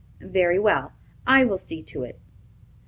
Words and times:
"Very 0.33 0.57
well, 0.57 0.93
I 1.27 1.45
will 1.45 1.59
see 1.59 1.83
to 1.83 2.01
it." 2.01 2.19